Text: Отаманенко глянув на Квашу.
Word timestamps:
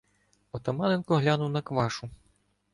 Отаманенко 0.51 1.15
глянув 1.15 1.49
на 1.49 1.61
Квашу. 1.61 2.09